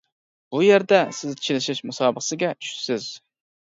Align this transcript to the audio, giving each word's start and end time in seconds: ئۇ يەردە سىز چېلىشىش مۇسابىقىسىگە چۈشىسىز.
ئۇ 0.55 0.61
يەردە 0.67 1.03
سىز 1.19 1.37
چېلىشىش 1.43 1.85
مۇسابىقىسىگە 1.93 2.55
چۈشىسىز. 2.63 3.11